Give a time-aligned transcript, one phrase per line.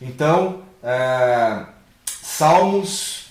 [0.00, 1.66] Então, é,
[2.06, 3.26] salmos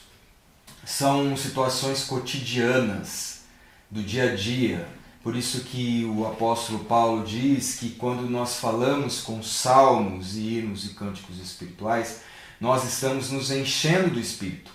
[0.85, 3.41] são situações cotidianas
[3.89, 4.87] do dia a dia.
[5.23, 10.85] Por isso que o apóstolo Paulo diz que quando nós falamos com salmos e hinos
[10.85, 12.21] e cânticos espirituais,
[12.59, 14.71] nós estamos nos enchendo do Espírito,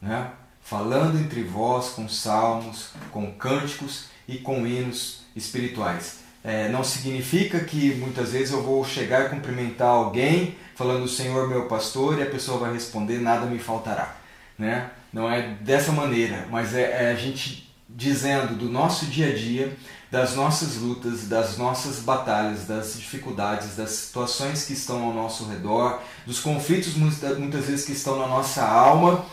[0.00, 0.32] né?
[0.62, 6.19] falando entre vós com salmos, com cânticos e com hinos espirituais.
[6.42, 11.66] É, não significa que muitas vezes eu vou chegar e cumprimentar alguém falando Senhor meu
[11.66, 14.16] pastor e a pessoa vai responder nada me faltará,
[14.58, 14.90] né?
[15.12, 19.76] Não é dessa maneira, mas é, é a gente dizendo do nosso dia a dia,
[20.10, 26.00] das nossas lutas, das nossas batalhas, das dificuldades, das situações que estão ao nosso redor,
[26.26, 29.24] dos conflitos muitas vezes que estão na nossa alma.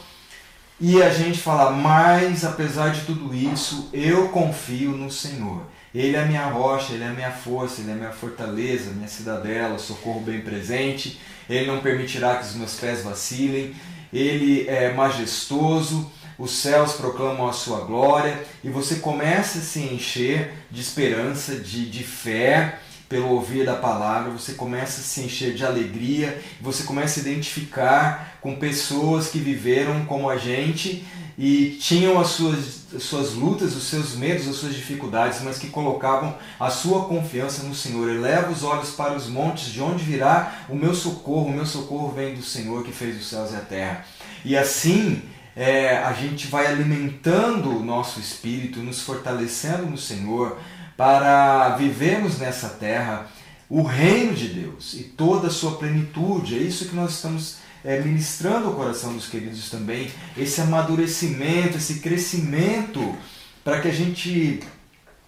[0.80, 5.64] E a gente fala, mas apesar de tudo isso, eu confio no Senhor.
[5.94, 8.92] Ele é a minha rocha, Ele é a minha força, Ele é a minha fortaleza,
[8.92, 11.20] minha cidadela, socorro bem presente.
[11.50, 13.74] Ele não permitirá que os meus pés vacilem.
[14.12, 20.54] Ele é majestoso, os céus proclamam a sua glória e você começa a se encher
[20.70, 22.80] de esperança, de, de fé
[23.10, 28.38] pelo ouvir da palavra, você começa a se encher de alegria, você começa a identificar
[28.42, 31.06] com pessoas que viveram como a gente
[31.38, 35.68] e tinham as suas, as suas lutas, os seus medos, as suas dificuldades, mas que
[35.68, 38.10] colocavam a sua confiança no Senhor.
[38.10, 41.50] Eleva os olhos para os montes, de onde virá o meu socorro?
[41.50, 44.06] O meu socorro vem do Senhor que fez os céus e a terra.
[44.44, 45.22] E assim
[45.56, 50.58] é, a gente vai alimentando o nosso espírito, nos fortalecendo no Senhor,
[50.96, 53.28] para vivermos nessa terra
[53.70, 56.56] o reino de Deus e toda a sua plenitude.
[56.56, 62.00] É isso que nós estamos é, ministrando ao coração dos queridos também, esse amadurecimento, esse
[62.00, 63.16] crescimento,
[63.64, 64.62] para que a gente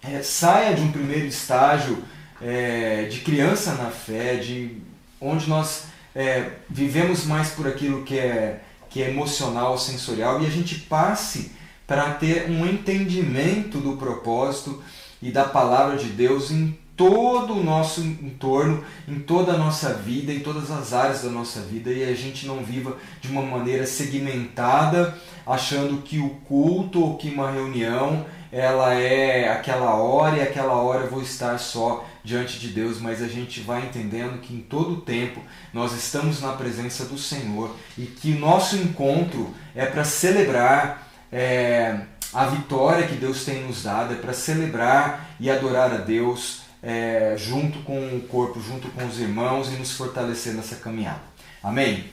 [0.02, 2.02] é, saia de um primeiro estágio
[2.40, 4.78] é, de criança na fé, de
[5.20, 5.84] onde nós
[6.14, 11.52] é, vivemos mais por aquilo que é, que é emocional, sensorial, e a gente passe
[11.86, 14.82] para ter um entendimento do propósito
[15.22, 20.34] e da palavra de Deus em todo o nosso entorno, em toda a nossa vida,
[20.34, 23.86] em todas as áreas da nossa vida e a gente não viva de uma maneira
[23.86, 25.16] segmentada,
[25.46, 31.04] achando que o culto ou que uma reunião ela é aquela hora e aquela hora
[31.04, 34.92] eu vou estar só diante de Deus, mas a gente vai entendendo que em todo
[34.92, 35.40] o tempo
[35.72, 42.00] nós estamos na presença do Senhor e que o nosso encontro é para celebrar é,
[42.30, 47.34] a vitória que Deus tem nos dado, é para celebrar e adorar a Deus é,
[47.36, 51.20] junto com o corpo, junto com os irmãos e nos fortalecer nessa caminhada.
[51.62, 52.08] Amém?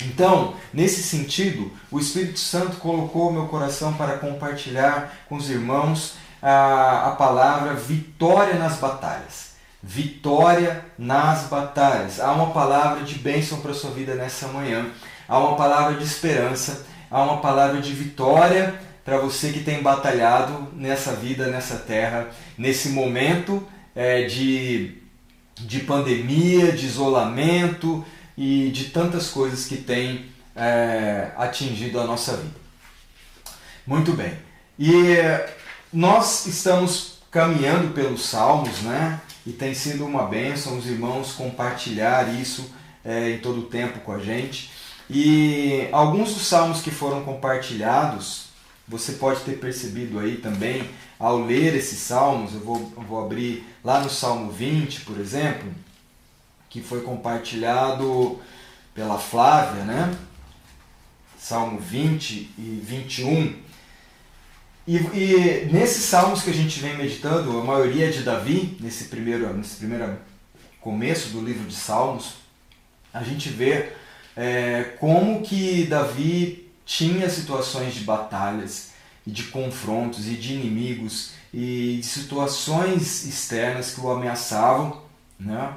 [0.00, 7.08] Então, nesse sentido, o Espírito Santo colocou meu coração para compartilhar com os irmãos a,
[7.08, 9.54] a palavra vitória nas batalhas.
[9.82, 12.18] Vitória nas batalhas.
[12.20, 14.86] Há uma palavra de bênção para a sua vida nessa manhã.
[15.28, 16.84] Há uma palavra de esperança.
[17.10, 22.88] Há uma palavra de vitória para você que tem batalhado nessa vida, nessa terra, nesse
[22.88, 24.98] momento é, de,
[25.56, 28.04] de pandemia, de isolamento
[28.36, 32.56] e de tantas coisas que têm é, atingido a nossa vida.
[33.86, 34.32] Muito bem.
[34.78, 34.96] E
[35.92, 39.20] nós estamos caminhando pelos Salmos, né?
[39.46, 42.72] E tem sido uma bênção os irmãos compartilhar isso
[43.04, 44.70] é, em todo o tempo com a gente.
[45.08, 48.46] E alguns dos salmos que foram compartilhados,
[48.88, 50.88] você pode ter percebido aí também
[51.18, 55.72] ao ler esses salmos, eu vou, eu vou abrir lá no Salmo 20, por exemplo,
[56.68, 58.40] que foi compartilhado
[58.94, 60.16] pela Flávia, né?
[61.38, 63.56] Salmo 20 e 21.
[64.86, 69.04] E, e nesses salmos que a gente vem meditando, a maioria é de Davi, nesse
[69.04, 70.18] primeiro, nesse primeiro
[70.80, 72.34] começo do livro de Salmos,
[73.12, 73.92] a gente vê
[74.36, 78.93] é, como que Davi tinha situações de batalhas
[79.26, 85.02] e de confrontos e de inimigos e de situações externas que o ameaçavam.
[85.38, 85.74] Né?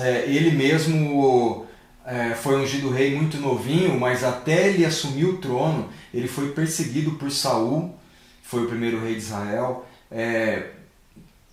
[0.00, 1.66] É, ele mesmo
[2.04, 7.12] é, foi ungido rei muito novinho, mas até ele assumir o trono, ele foi perseguido
[7.12, 7.94] por Saul,
[8.42, 10.70] foi o primeiro rei de Israel, é,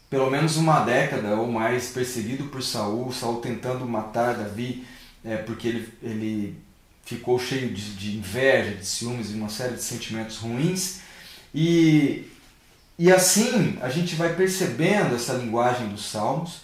[0.10, 4.84] pelo menos uma década ou mais perseguido por Saul, Saul tentando matar Davi,
[5.24, 6.58] é, porque ele, ele
[7.06, 11.02] ficou cheio de, de inveja, de ciúmes e uma série de sentimentos ruins.
[11.54, 12.28] E,
[12.98, 16.62] e assim a gente vai percebendo essa linguagem dos salmos,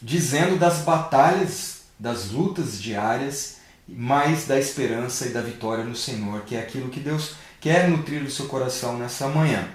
[0.00, 6.54] dizendo das batalhas, das lutas diárias, mais da esperança e da vitória no Senhor, que
[6.54, 9.68] é aquilo que Deus quer nutrir o seu coração nessa manhã.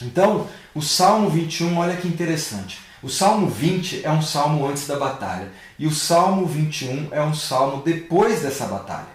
[0.00, 2.80] Então, o Salmo 21, olha que interessante.
[3.02, 7.34] O Salmo 20 é um salmo antes da batalha e o Salmo 21 é um
[7.34, 9.08] salmo depois dessa batalha.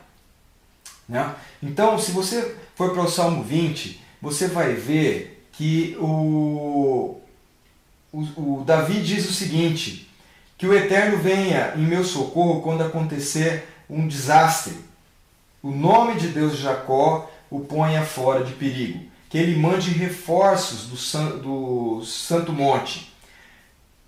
[1.07, 1.35] Né?
[1.61, 7.19] Então, se você for para o Salmo 20, você vai ver que o,
[8.11, 10.09] o, o Davi diz o seguinte:
[10.57, 14.73] que o Eterno venha em meu socorro quando acontecer um desastre.
[15.61, 19.03] O nome de Deus de Jacó o ponha fora de perigo.
[19.29, 23.13] Que ele mande reforços do, san, do Santo Monte.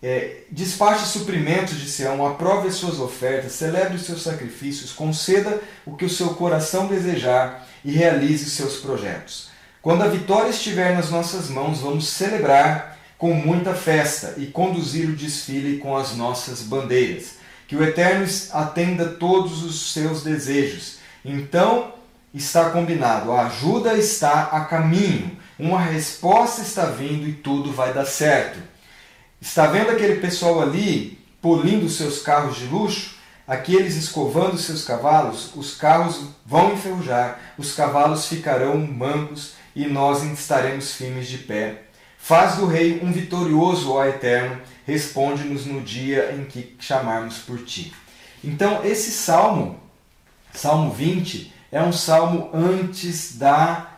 [0.02, 5.96] É, despache suprimentos de Sião, aprove as suas ofertas, celebre os seus sacrifícios, conceda o
[5.96, 9.50] que o seu coração desejar e realize seus projetos.
[9.88, 15.16] Quando a vitória estiver nas nossas mãos, vamos celebrar com muita festa e conduzir o
[15.16, 17.36] desfile com as nossas bandeiras.
[17.70, 20.98] Que o Eterno atenda todos os seus desejos.
[21.24, 21.94] Então
[22.34, 28.06] está combinado, a ajuda está a caminho, uma resposta está vindo e tudo vai dar
[28.06, 28.60] certo.
[29.40, 33.16] Está vendo aquele pessoal ali polindo seus carros de luxo?
[33.48, 35.56] Aqueles escovando seus cavalos?
[35.56, 41.84] Os carros vão enferrujar, os cavalos ficarão mancos e nós estaremos firmes de pé.
[42.18, 47.94] Faz do rei um vitorioso, ó Eterno, responde-nos no dia em que chamarmos por ti.
[48.44, 49.80] Então, esse salmo,
[50.52, 53.92] Salmo 20, é um salmo antes da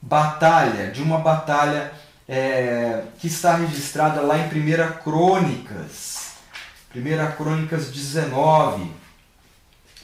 [0.00, 1.92] batalha, de uma batalha
[2.26, 6.32] é, que está registrada lá em 1 Crônicas.
[6.96, 8.90] 1 Crônicas 19.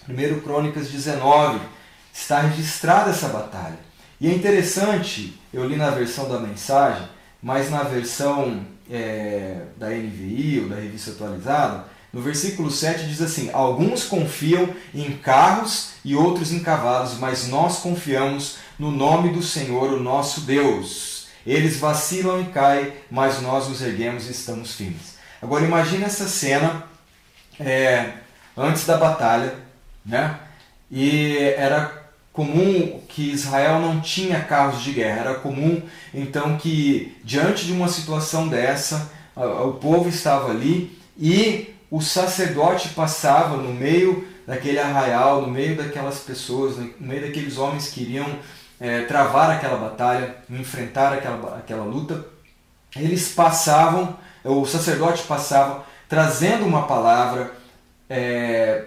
[0.06, 1.60] 1 Crônicas 19.
[2.12, 3.87] Está registrada essa batalha.
[4.20, 7.06] E é interessante, eu li na versão da mensagem,
[7.40, 13.50] mas na versão é, da NVI ou da revista atualizada, no versículo 7 diz assim:
[13.52, 19.92] Alguns confiam em carros e outros em cavalos, mas nós confiamos no nome do Senhor,
[19.92, 21.28] o nosso Deus.
[21.46, 25.16] Eles vacilam e caem, mas nós nos erguemos e estamos firmes.
[25.40, 26.84] Agora imagine essa cena
[27.60, 28.12] é,
[28.56, 29.54] antes da batalha,
[30.04, 30.38] né?
[30.90, 31.97] E era
[32.38, 35.22] comum que Israel não tinha carros de guerra.
[35.22, 35.82] Era comum
[36.14, 43.56] então que diante de uma situação dessa, o povo estava ali e o sacerdote passava
[43.56, 48.38] no meio daquele arraial, no meio daquelas pessoas, no meio daqueles homens que iriam
[48.78, 52.24] é, travar aquela batalha, enfrentar aquela, aquela luta.
[52.94, 57.52] Eles passavam, o sacerdote passava trazendo uma palavra
[58.08, 58.84] é,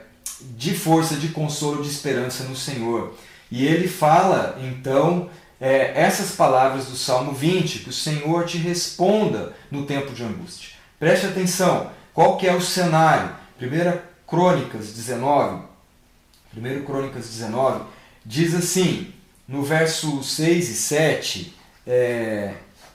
[0.55, 3.13] de força, de consolo, de esperança no Senhor.
[3.51, 9.53] E ele fala então é, essas palavras do Salmo 20, que o Senhor te responda
[9.69, 10.71] no tempo de angústia.
[10.97, 13.35] Preste atenção, qual que é o cenário?
[13.61, 15.63] 1 Crônicas 19,
[16.57, 17.83] 1 Crônicas 19,
[18.25, 19.13] diz assim,
[19.47, 21.55] no verso 6 e 7,
[21.85, 22.53] é,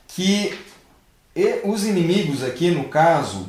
[0.08, 0.58] que
[1.62, 3.48] os inimigos aqui, no caso,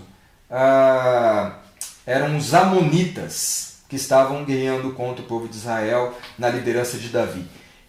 [0.51, 1.59] ah,
[2.05, 7.45] eram os amonitas que estavam guerreando contra o povo de Israel na liderança de Davi.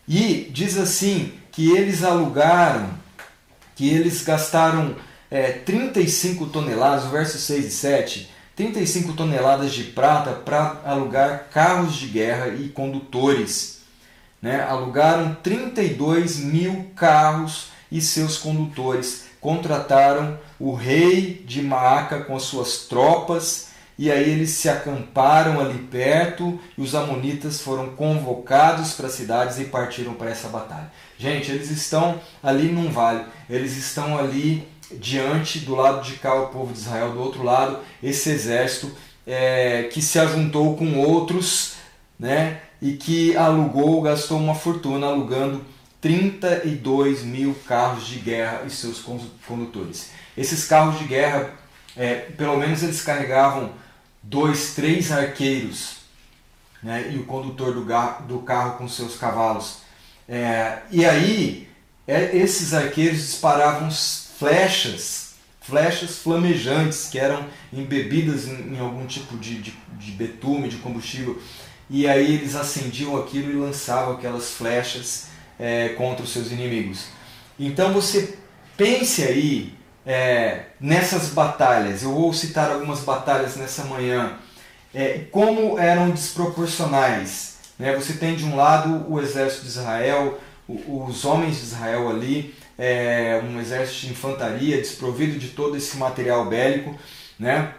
[0.07, 2.91] E diz assim que eles alugaram,
[3.75, 4.97] que eles gastaram
[5.31, 11.97] é, 35 toneladas, o verso 6 e 7, 35 toneladas de prata para alugar carros
[11.97, 13.83] de guerra e condutores.
[14.41, 14.63] Né?
[14.63, 19.27] Alugaram 32 mil carros e seus condutores.
[19.41, 23.68] Contrataram o rei de Maaca com as suas tropas
[23.99, 29.59] e aí eles se acamparam ali perto e os amonitas foram convocados para as cidades
[29.59, 30.93] e partiram para essa batalha.
[31.19, 36.49] Gente, eles estão ali num vale, eles estão ali diante do lado de cá o
[36.49, 38.91] povo de Israel, do outro lado esse exército
[39.27, 41.75] é, que se ajuntou com outros,
[42.19, 45.65] né, e que alugou, gastou uma fortuna alugando
[46.01, 49.05] 32 mil carros de guerra e seus
[49.47, 50.11] condutores.
[50.37, 51.51] Esses carros de guerra,
[51.97, 53.73] é, pelo menos eles carregavam
[54.23, 55.99] dois, três arqueiros,
[56.83, 57.85] né, e o condutor do,
[58.27, 59.79] do carro com seus cavalos.
[60.29, 61.69] É, e aí,
[62.07, 69.61] é, esses arqueiros disparavam flechas, flechas flamejantes que eram embebidas em, em algum tipo de,
[69.61, 71.41] de, de betume, de combustível.
[71.91, 77.07] E aí eles acendiam aquilo e lançavam aquelas flechas é, contra os seus inimigos.
[77.59, 78.39] Então você
[78.77, 79.78] pense aí
[80.09, 82.03] é, nessas batalhas.
[82.03, 84.39] Eu vou citar algumas batalhas nessa manhã.
[84.95, 87.59] É, como eram desproporcionais.
[87.79, 87.95] Né?
[87.95, 93.43] Você tem de um lado o exército de Israel, os homens de Israel ali, é,
[93.45, 96.99] um exército de infantaria desprovido de todo esse material bélico,
[97.39, 97.73] né?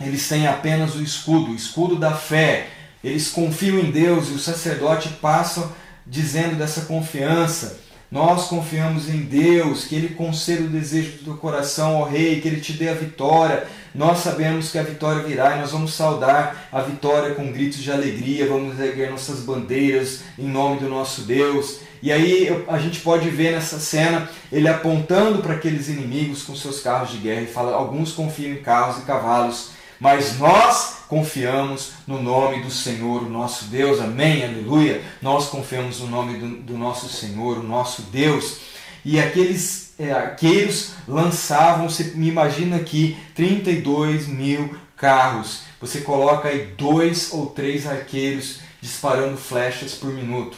[0.00, 2.68] Eles têm apenas o escudo, o escudo da fé.
[3.02, 5.70] Eles confiam em Deus e o sacerdote passa
[6.06, 7.78] dizendo dessa confiança
[8.10, 12.48] Nós confiamos em Deus, que Ele conceda o desejo do teu coração, ó Rei, que
[12.48, 13.68] Ele te dê a vitória.
[13.94, 17.92] Nós sabemos que a vitória virá e nós vamos saudar a vitória com gritos de
[17.92, 21.80] alegria, vamos erguer nossas bandeiras em nome do nosso Deus.
[22.02, 26.80] E aí a gente pode ver nessa cena ele apontando para aqueles inimigos com seus
[26.80, 32.22] carros de guerra e fala: alguns confiam em carros e cavalos, mas nós confiamos no
[32.22, 34.00] nome do Senhor, o nosso Deus.
[34.00, 35.02] Amém, aleluia.
[35.20, 38.60] Nós confiamos no nome do, do nosso Senhor, o nosso Deus.
[39.04, 45.62] E aqueles é, arqueiros lançavam, você me imagina aqui, 32 mil carros.
[45.80, 50.56] Você coloca aí dois ou três arqueiros disparando flechas por minuto.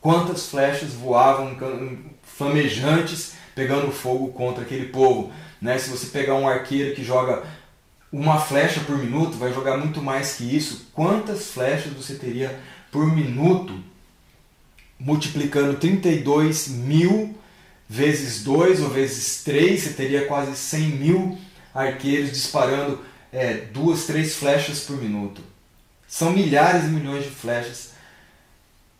[0.00, 1.56] Quantas flechas voavam
[2.22, 5.32] flamejantes pegando fogo contra aquele povo?
[5.60, 5.78] Né?
[5.78, 7.42] Se você pegar um arqueiro que joga
[8.14, 10.86] uma flecha por minuto, vai jogar muito mais que isso.
[10.92, 12.56] Quantas flechas você teria
[12.92, 13.76] por minuto?
[15.00, 17.36] Multiplicando 32 mil
[17.88, 21.38] vezes 2 ou vezes 3, você teria quase 100 mil
[21.74, 25.42] arqueiros disparando é, duas, três flechas por minuto.
[26.06, 27.94] São milhares e milhões de flechas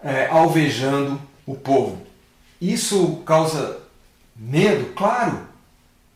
[0.03, 2.05] é, alvejando o povo.
[2.61, 3.79] Isso causa
[4.35, 4.93] medo?
[4.95, 5.47] Claro,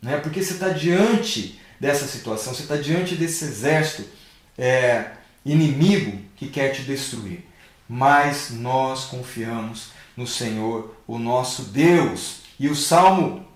[0.03, 0.17] né?
[0.17, 4.09] porque você está diante dessa situação, você está diante desse exército
[4.57, 5.13] é,
[5.45, 7.45] inimigo que quer te destruir.
[7.89, 12.43] Mas nós confiamos no Senhor, o nosso Deus.
[12.59, 13.47] E o Salmo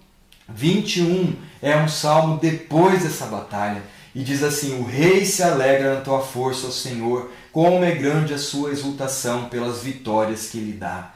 [0.49, 3.83] 21 é um salmo depois dessa batalha.
[4.15, 8.35] E diz assim: O rei se alegra na tua força, ó Senhor, como é grande
[8.35, 11.15] a sua exultação pelas vitórias que lhe dá.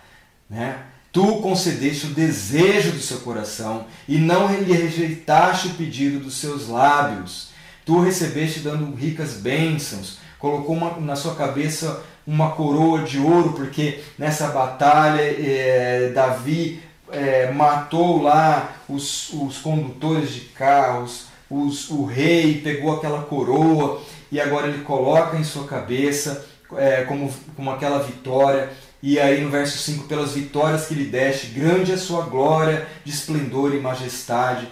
[0.48, 0.78] Né?
[1.16, 6.68] Tu concedeste o desejo do seu coração e não lhe rejeitaste o pedido dos seus
[6.68, 7.48] lábios.
[7.86, 14.02] Tu recebeste dando ricas bênçãos, colocou uma, na sua cabeça uma coroa de ouro, porque
[14.18, 22.60] nessa batalha é, Davi é, matou lá os, os condutores de carros, os, o rei
[22.60, 26.44] pegou aquela coroa e agora ele coloca em sua cabeça
[26.76, 28.68] é, como, como aquela vitória.
[29.06, 32.88] E aí no verso 5, pelas vitórias que lhe deste, grande é a sua glória,
[33.04, 34.66] de esplendor e majestade,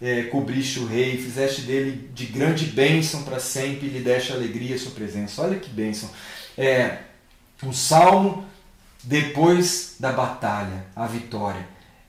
[0.00, 4.76] é, cobriste o rei, fizeste dele de grande bênção para sempre, e lhe deste alegria
[4.76, 5.42] a sua presença.
[5.42, 6.08] Olha que bênção.
[6.56, 6.98] É,
[7.64, 8.46] um salmo
[9.02, 11.66] depois da batalha, a vitória.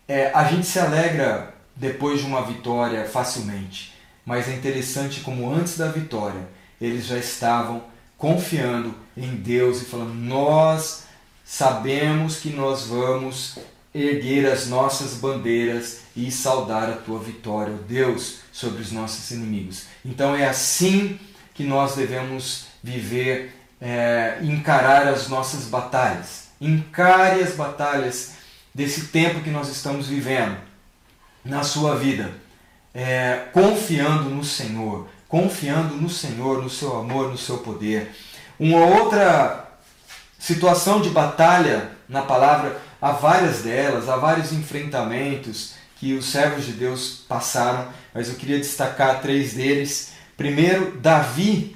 [0.08, 3.92] É, a gente se alegra depois de uma vitória facilmente,
[4.24, 6.48] mas é interessante como antes da vitória
[6.80, 7.84] eles já estavam
[8.20, 11.10] confiando em Deus e falando: Nós
[11.52, 13.60] sabemos que nós vamos
[13.94, 19.84] erguer as nossas bandeiras e saudar a tua vitória, ó Deus, sobre os nossos inimigos.
[20.06, 21.20] Então é assim
[21.54, 26.46] que nós devemos viver, é, encarar as nossas batalhas.
[26.62, 28.32] Encare as batalhas
[28.74, 30.58] desse tempo que nós estamos vivendo
[31.44, 32.32] na sua vida,
[32.94, 38.10] é, confiando no Senhor, confiando no Senhor, no seu amor, no seu poder.
[38.58, 39.61] Uma outra
[40.42, 46.74] situação de batalha na palavra, há várias delas, há vários enfrentamentos que os servos de
[46.74, 50.14] Deus passaram, mas eu queria destacar três deles.
[50.36, 51.76] Primeiro, Davi,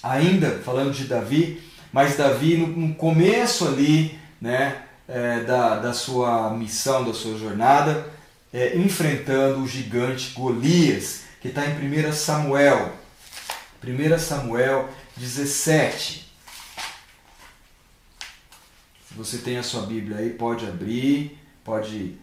[0.00, 1.60] ainda falando de Davi,
[1.92, 4.76] mas Davi no, começo ali, né,
[5.08, 8.06] é, da, da sua missão, da sua jornada,
[8.54, 12.92] é, enfrentando o gigante Golias que está em 1 Samuel.
[13.84, 16.25] 1 Samuel 17.
[19.16, 22.16] Você tem a sua Bíblia aí, pode abrir, pode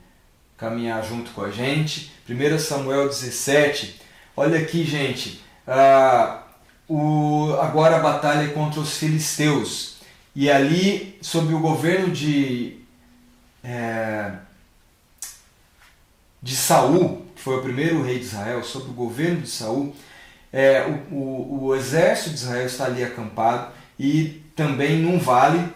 [0.58, 2.12] caminhar junto com a gente.
[2.30, 4.00] 1 Samuel 17.
[4.36, 5.42] Olha aqui, gente.
[5.68, 6.44] Ah,
[6.88, 9.98] o, agora a batalha é contra os filisteus.
[10.36, 12.78] E ali, sob o governo de,
[13.64, 14.32] é,
[16.42, 19.96] de Saul, foi o primeiro rei de Israel, sob o governo de Saul,
[20.52, 25.68] é, o, o, o, exército de Israel está ali acampado e também num vale,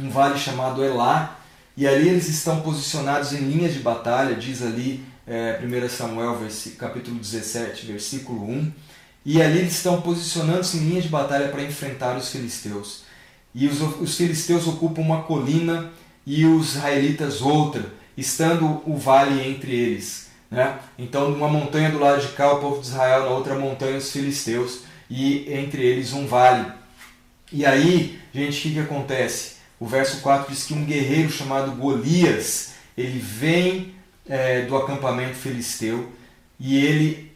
[0.00, 1.38] um vale chamado Elá,
[1.76, 6.38] e ali eles estão posicionados em linhas de batalha, diz ali é, 1 Samuel
[6.76, 8.72] capítulo 17, versículo 1,
[9.24, 13.04] e ali eles estão posicionando-se em linha de batalha para enfrentar os filisteus.
[13.54, 15.90] E os, os filisteus ocupam uma colina
[16.26, 17.84] e os israelitas outra,
[18.16, 20.28] estando o vale entre eles.
[20.50, 20.78] Né?
[20.98, 24.10] Então, numa montanha do lado de cá, o povo de Israel, na outra montanha, os
[24.10, 26.72] filisteus, e entre eles um vale.
[27.52, 29.57] E aí, gente, o que, que acontece?
[29.80, 33.94] O verso 4 diz que um guerreiro chamado Golias, ele vem
[34.28, 36.12] é, do acampamento filisteu
[36.58, 37.32] e ele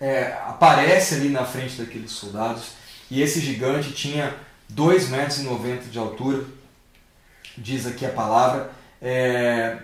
[0.00, 2.72] é, aparece ali na frente daqueles soldados.
[3.10, 4.34] E esse gigante tinha
[4.74, 6.44] 2,90 metros de altura,
[7.56, 9.78] diz aqui a palavra, é,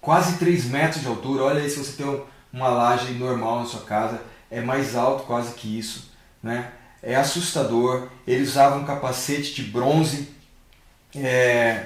[0.00, 1.44] quase 3 metros de altura.
[1.44, 5.54] Olha aí se você tem uma laje normal na sua casa, é mais alto quase
[5.54, 6.10] que isso.
[6.42, 6.70] Né?
[7.02, 8.08] É assustador.
[8.26, 10.33] Ele usava um capacete de bronze,
[11.16, 11.84] é,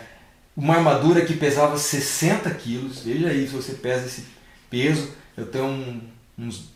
[0.56, 3.00] uma armadura que pesava 60 quilos.
[3.00, 4.26] Veja aí se você pesa esse
[4.68, 5.12] peso.
[5.36, 6.00] Eu tenho um,
[6.38, 6.70] uns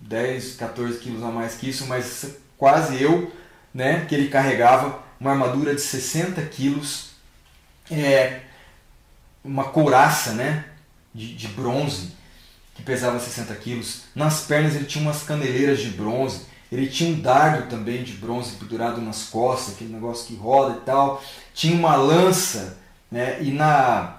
[0.00, 3.32] 10, 14 quilos a mais que isso, mas quase eu,
[3.72, 7.10] né, que ele carregava uma armadura de 60 quilos,
[7.90, 8.40] é,
[9.42, 10.66] uma couraça, né,
[11.14, 12.12] de, de bronze,
[12.74, 14.02] que pesava 60 quilos.
[14.14, 16.42] Nas pernas ele tinha umas caneleiras de bronze.
[16.70, 20.80] Ele tinha um dardo também de bronze pendurado nas costas, aquele negócio que roda e
[20.84, 21.22] tal.
[21.52, 22.78] Tinha uma lança,
[23.10, 23.42] né?
[23.42, 24.18] E na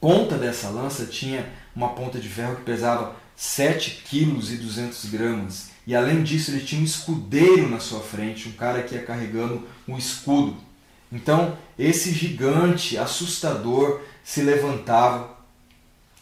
[0.00, 5.70] ponta dessa lança tinha uma ponta de ferro que pesava 7 quilos e 200 gramas.
[5.86, 9.66] E além disso, ele tinha um escudeiro na sua frente, um cara que ia carregando
[9.86, 10.56] um escudo.
[11.12, 15.36] Então, esse gigante assustador se levantava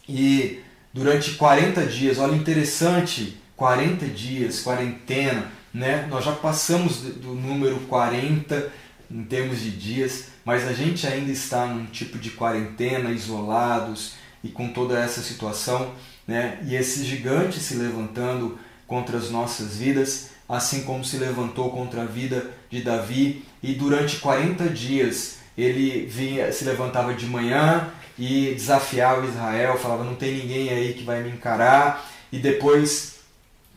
[0.07, 0.59] e
[0.93, 6.07] durante 40 dias, olha interessante, 40 dias, quarentena, né?
[6.09, 8.71] Nós já passamos do número 40
[9.09, 14.49] em termos de dias, mas a gente ainda está num tipo de quarentena, isolados e
[14.49, 15.93] com toda essa situação,
[16.27, 16.59] né?
[16.65, 18.57] E esse gigante se levantando
[18.87, 24.17] contra as nossas vidas, assim como se levantou contra a vida de Davi, e durante
[24.17, 30.69] 40 dias ele vinha, se levantava de manhã e desafiava Israel, falava: Não tem ninguém
[30.69, 32.09] aí que vai me encarar.
[32.31, 33.14] E depois,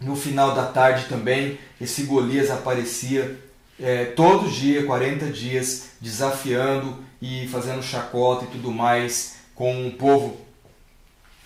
[0.01, 3.39] no final da tarde também, esse Golias aparecia
[3.81, 10.37] é, todo dia, 40 dias, desafiando e fazendo chacota e tudo mais com o povo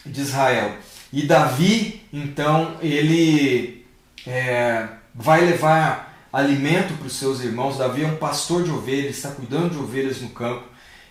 [0.04, 0.76] de Israel.
[1.12, 3.86] E Davi, então, ele
[4.26, 7.78] é, vai levar alimento para os seus irmãos.
[7.78, 10.64] Davi é um pastor de ovelhas, está cuidando de ovelhas no campo.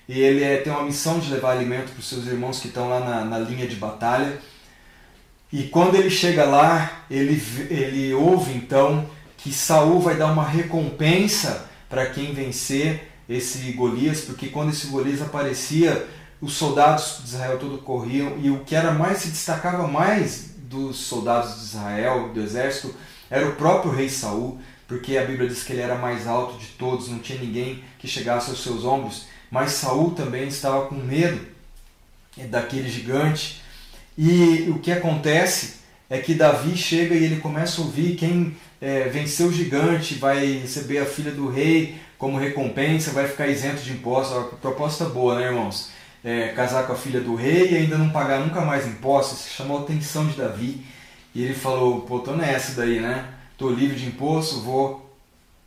[0.07, 2.89] E ele é, tem uma missão de levar alimento para os seus irmãos que estão
[2.89, 4.39] lá na, na linha de batalha.
[5.51, 9.05] E quando ele chega lá, ele, ele ouve então
[9.37, 15.21] que Saul vai dar uma recompensa para quem vencer esse Golias, porque quando esse Golias
[15.21, 16.07] aparecia,
[16.39, 20.97] os soldados de Israel todo corriam e o que era mais se destacava mais dos
[20.97, 22.95] soldados de Israel, do exército,
[23.29, 24.59] era o próprio rei Saul
[24.91, 28.09] porque a Bíblia diz que ele era mais alto de todos, não tinha ninguém que
[28.09, 31.47] chegasse aos seus ombros, mas Saul também estava com medo
[32.49, 33.60] daquele gigante.
[34.23, 39.09] E o que acontece é que Davi chega e ele começa a ouvir quem é,
[39.09, 43.93] venceu o gigante vai receber a filha do rei como recompensa, vai ficar isento de
[43.93, 44.37] impostos.
[44.37, 45.89] Uma proposta boa, né, irmãos?
[46.23, 49.51] É, casar com a filha do rei e ainda não pagar nunca mais impostos.
[49.55, 50.85] Chamou a atenção de Davi.
[51.33, 53.27] E ele falou: pô, tô nessa daí, né?
[53.53, 55.11] estou livre de imposto, vou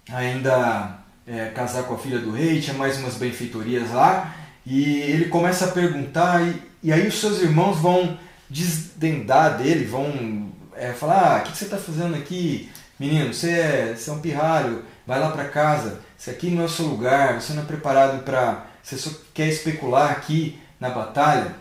[0.09, 4.33] ainda é, casar com a filha do rei, tinha mais umas benfeitorias lá.
[4.64, 8.17] E ele começa a perguntar, e, e aí os seus irmãos vão
[8.48, 13.33] desdendar dele, vão é, falar: ah, o que, você está fazendo aqui, menino?
[13.33, 16.68] Você é, você é um pirralho, vai lá para casa, isso aqui não é o
[16.68, 18.66] seu lugar, você não é preparado para.
[18.83, 21.54] Você só quer especular aqui na batalha.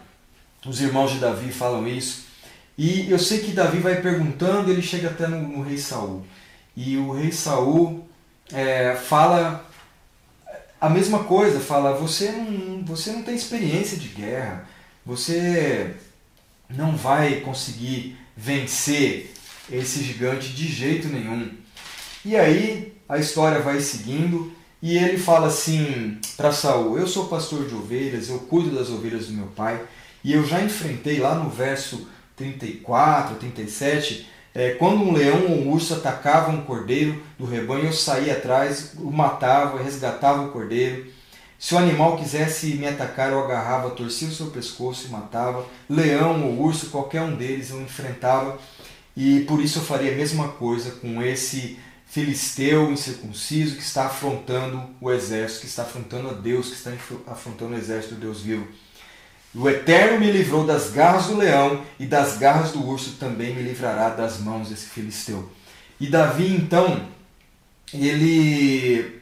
[0.66, 2.26] Os irmãos de Davi falam isso.
[2.78, 6.26] E eu sei que Davi vai perguntando, ele chega até no, no rei Saul.
[6.76, 8.08] E o rei Saul
[8.52, 9.66] é, fala
[10.84, 14.68] a mesma coisa, fala, você não, você não tem experiência de guerra,
[15.06, 15.96] você
[16.76, 19.34] não vai conseguir vencer
[19.72, 21.52] esse gigante de jeito nenhum.
[22.26, 27.68] E aí a história vai seguindo e ele fala assim para Saul: Eu sou pastor
[27.68, 29.82] de ovelhas, eu cuido das ovelhas do meu pai,
[30.24, 35.72] e eu já enfrentei lá no verso 34, 37, é, quando um leão ou um
[35.72, 41.08] urso atacava um cordeiro do rebanho, eu saía atrás, o matava, resgatava o cordeiro.
[41.64, 45.66] Se o animal quisesse me atacar, eu agarrava, torcia o seu pescoço e matava.
[45.90, 48.60] Leão ou urso, qualquer um deles eu enfrentava.
[49.16, 54.90] E por isso eu faria a mesma coisa com esse filisteu incircunciso que está afrontando
[55.00, 56.92] o exército, que está afrontando a Deus, que está
[57.28, 58.68] afrontando o exército do Deus vivo.
[59.56, 63.62] O Eterno me livrou das garras do leão e das garras do urso também me
[63.62, 65.50] livrará das mãos desse filisteu.
[65.98, 67.08] E Davi então,
[67.94, 69.22] ele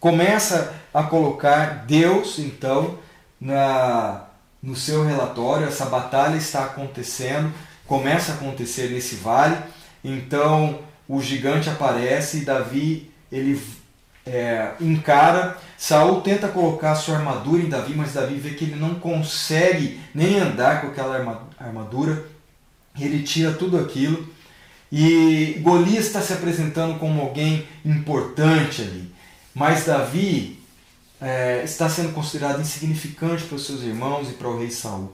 [0.00, 2.98] começa a colocar Deus então
[3.40, 4.26] na
[4.62, 7.52] no seu relatório, essa batalha está acontecendo,
[7.84, 9.56] começa a acontecer nesse vale.
[10.04, 10.78] Então
[11.08, 13.60] o gigante aparece e Davi ele
[14.24, 15.58] é, encara.
[15.76, 20.38] Saul tenta colocar sua armadura em Davi, mas Davi vê que ele não consegue nem
[20.38, 22.24] andar com aquela armadura.
[22.98, 24.28] Ele tira tudo aquilo.
[24.92, 29.12] E Golias está se apresentando como alguém importante ali.
[29.54, 30.61] Mas Davi
[31.22, 35.12] é, está sendo considerado insignificante para os seus irmãos e para o rei Saul.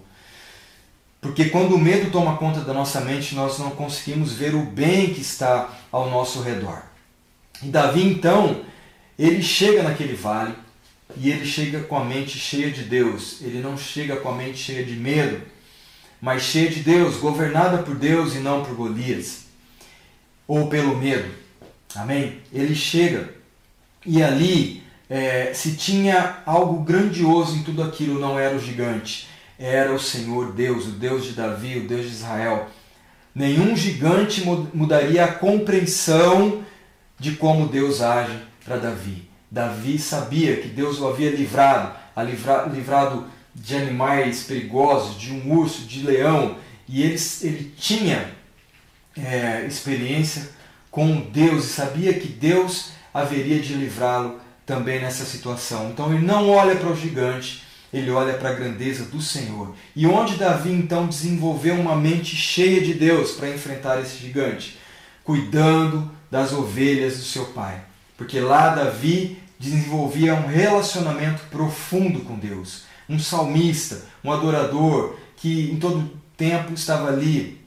[1.21, 5.13] Porque quando o medo toma conta da nossa mente, nós não conseguimos ver o bem
[5.13, 6.83] que está ao nosso redor.
[7.63, 8.65] E Davi, então,
[9.19, 10.55] ele chega naquele vale
[11.17, 13.43] e ele chega com a mente cheia de Deus.
[13.43, 15.43] Ele não chega com a mente cheia de medo,
[16.21, 19.43] mas cheia de Deus, governada por Deus e não por Golias
[20.47, 21.31] ou pelo medo.
[21.95, 22.41] Amém?
[22.53, 23.35] Ele chega
[24.07, 29.93] e ali é, se tinha algo grandioso em tudo aquilo, não era o gigante, era
[29.93, 32.69] o Senhor Deus, o Deus de Davi, o Deus de Israel.
[33.35, 34.43] Nenhum gigante
[34.75, 36.63] mudaria a compreensão
[37.19, 39.29] de como Deus age para Davi.
[39.51, 41.95] Davi sabia que Deus o havia livrado,
[42.73, 48.31] livrado de animais perigosos, de um urso, de leão, e ele, ele tinha
[49.17, 50.51] é, experiência
[50.91, 55.89] com Deus e sabia que Deus haveria de livrá-lo também nessa situação.
[55.89, 59.75] Então ele não olha para o gigante, ele olha para a grandeza do Senhor.
[59.97, 64.79] E onde Davi então desenvolveu uma mente cheia de Deus para enfrentar esse gigante?
[65.25, 67.81] Cuidando das ovelhas do seu pai.
[68.15, 72.83] Porque lá Davi desenvolvia um relacionamento profundo com Deus.
[73.09, 77.59] Um salmista, um adorador que em todo tempo estava ali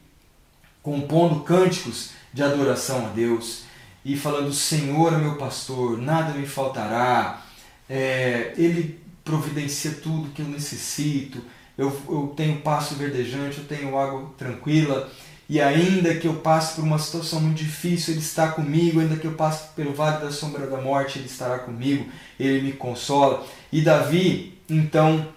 [0.83, 3.63] compondo cânticos de adoração a Deus
[4.03, 7.41] e falando: Senhor meu pastor, nada me faltará.
[7.89, 11.41] É, ele providencia tudo que eu necessito.
[11.77, 15.09] Eu, eu tenho passo verdejante, eu tenho água tranquila.
[15.49, 19.01] E ainda que eu passe por uma situação muito difícil, Ele está comigo.
[19.01, 22.09] Ainda que eu passe pelo vale da sombra da morte, Ele estará comigo.
[22.39, 23.45] Ele me consola.
[23.71, 25.27] E Davi, então,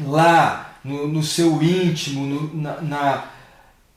[0.00, 3.24] lá no, no seu íntimo, no, na, na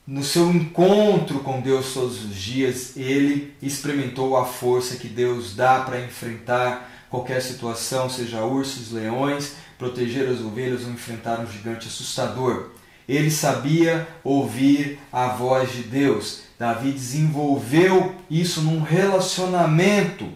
[0.08, 5.82] no seu encontro com Deus todos os dias, ele experimentou a força que Deus dá
[5.82, 12.70] para enfrentar qualquer situação, seja ursos, leões, proteger as ovelhas ou enfrentar um gigante assustador.
[13.08, 16.44] Ele sabia ouvir a voz de Deus.
[16.58, 20.30] Davi desenvolveu isso num relacionamento,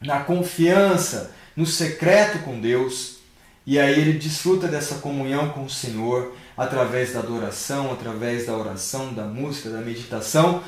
[0.00, 3.18] na confiança, no secreto com Deus.
[3.64, 9.12] E aí ele desfruta dessa comunhão com o Senhor através da adoração, através da oração,
[9.12, 10.62] da música, da meditação,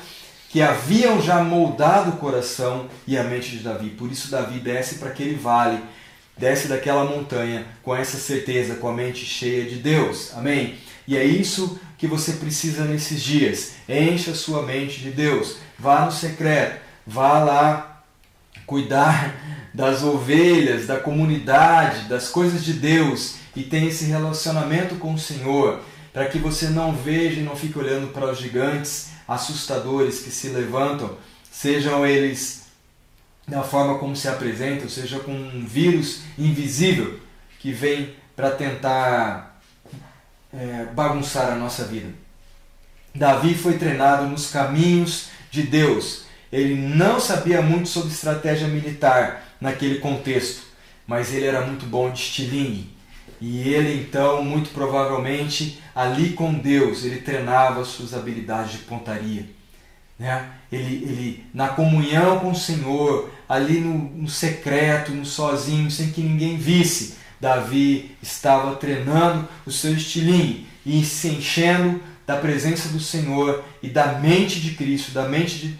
[0.49, 3.89] que haviam já moldado o coração e a mente de Davi.
[3.89, 5.81] Por isso Davi desce para aquele vale,
[6.37, 10.31] desce daquela montanha com essa certeza, com a mente cheia de Deus.
[10.35, 10.75] Amém?
[11.07, 13.73] E é isso que você precisa nesses dias.
[13.87, 15.57] Encha sua mente de Deus.
[15.79, 18.03] Vá no secreto, vá lá
[18.65, 19.35] cuidar
[19.73, 25.81] das ovelhas, da comunidade, das coisas de Deus e tenha esse relacionamento com o Senhor,
[26.13, 30.49] para que você não veja e não fique olhando para os gigantes assustadores que se
[30.49, 31.17] levantam,
[31.51, 32.67] sejam eles
[33.47, 37.19] da forma como se apresentam, seja com um vírus invisível
[37.59, 39.59] que vem para tentar
[40.53, 42.13] é, bagunçar a nossa vida.
[43.15, 46.25] Davi foi treinado nos caminhos de Deus.
[46.51, 50.61] Ele não sabia muito sobre estratégia militar naquele contexto,
[51.07, 52.96] mas ele era muito bom de estilingue.
[53.39, 59.45] E ele então, muito provavelmente, ali com Deus, ele treinava suas habilidades de pontaria.
[60.17, 60.49] Né?
[60.71, 66.21] Ele, ele, na comunhão com o Senhor, ali no, no secreto, no sozinho, sem que
[66.21, 73.63] ninguém visse, Davi estava treinando o seu estilingue e se enchendo da presença do Senhor
[73.81, 75.77] e da mente de Cristo, da mente de,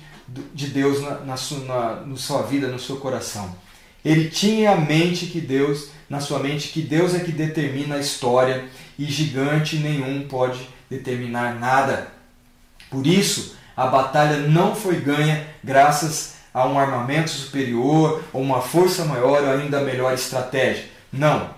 [0.54, 3.56] de Deus na, na, sua, na, na sua vida, no seu coração.
[4.06, 8.00] Ele tinha a mente que Deus na sua mente que Deus é que determina a
[8.00, 8.66] história
[8.98, 12.08] e gigante nenhum pode determinar nada.
[12.90, 19.06] Por isso, a batalha não foi ganha graças a um armamento superior, ou uma força
[19.06, 20.86] maior, ou ainda melhor estratégia.
[21.12, 21.56] Não.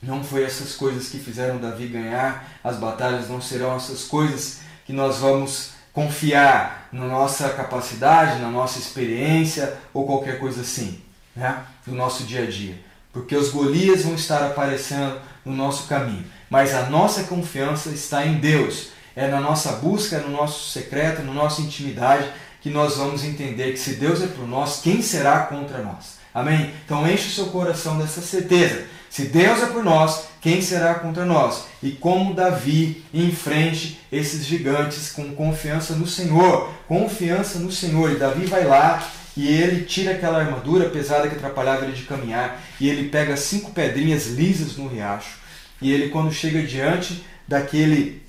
[0.00, 4.92] Não foi essas coisas que fizeram Davi ganhar as batalhas, não serão essas coisas que
[4.92, 11.02] nós vamos confiar na nossa capacidade, na nossa experiência ou qualquer coisa assim,
[11.34, 11.64] né?
[11.86, 16.24] no nosso dia a dia porque os Golias vão estar aparecendo no nosso caminho.
[16.48, 18.90] Mas a nossa confiança está em Deus.
[19.16, 23.78] É na nossa busca, no nosso secreto, na nossa intimidade que nós vamos entender que
[23.78, 26.18] se Deus é por nós, quem será contra nós?
[26.32, 26.72] Amém?
[26.84, 28.84] Então enche o seu coração dessa certeza.
[29.08, 31.64] Se Deus é por nós, quem será contra nós?
[31.82, 36.72] E como Davi enfrente esses gigantes com confiança no Senhor.
[36.86, 38.12] Confiança no Senhor.
[38.12, 39.02] E Davi vai lá
[39.36, 43.70] e ele tira aquela armadura pesada que atrapalhava ele de caminhar e ele pega cinco
[43.72, 45.38] pedrinhas lisas no riacho.
[45.80, 48.22] E ele quando chega diante daquele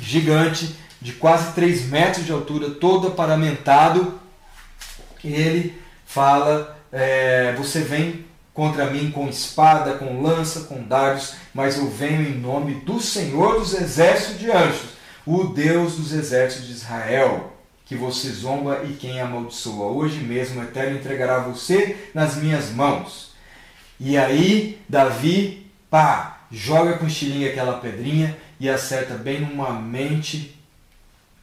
[0.00, 4.20] gigante de quase 3 metros de altura, todo aparamentado,
[5.24, 5.76] ele
[6.06, 8.24] fala, é, você vem
[8.54, 13.58] contra mim com espada, com lança, com dardos, mas eu venho em nome do Senhor
[13.58, 14.90] dos exércitos de anjos,
[15.26, 17.51] o Deus dos exércitos de Israel,
[17.92, 19.92] que você zomba e quem amaldiçoa.
[19.92, 23.32] Hoje mesmo o Eterno entregará você nas minhas mãos.
[24.00, 30.58] E aí, Davi, pá, joga com estilingue aquela pedrinha e acerta bem numa mente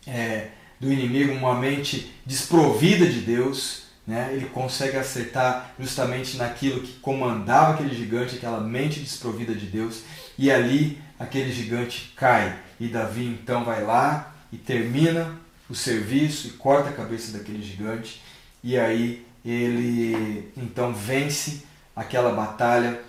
[0.07, 0.47] é,
[0.79, 7.75] do inimigo, uma mente desprovida de Deus né, ele consegue acertar justamente naquilo que comandava
[7.75, 10.01] aquele gigante, aquela mente desprovida de Deus,
[10.35, 12.57] e ali aquele gigante cai.
[12.79, 15.37] E Davi então vai lá e termina
[15.69, 18.21] o serviço e corta a cabeça daquele gigante,
[18.63, 21.63] e aí ele então vence
[21.95, 23.01] aquela batalha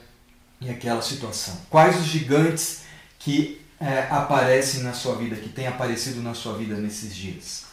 [0.60, 1.58] e aquela situação.
[1.70, 2.82] Quais os gigantes
[3.18, 7.64] que é, aparecem na sua vida, que têm aparecido na sua vida nesses dias?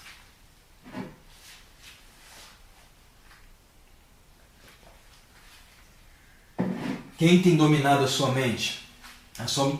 [7.17, 8.87] Quem tem dominado a sua mente?
[9.39, 9.77] A sua,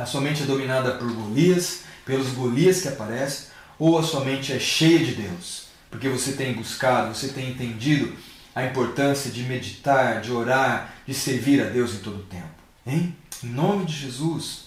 [0.00, 4.52] a sua mente é dominada por Golias, pelos Golias que aparecem, ou a sua mente
[4.52, 5.66] é cheia de Deus?
[5.90, 8.12] Porque você tem buscado, você tem entendido
[8.54, 12.44] a importância de meditar, de orar, de servir a Deus em todo o tempo.
[12.86, 13.16] Hein?
[13.42, 14.66] Em nome de Jesus,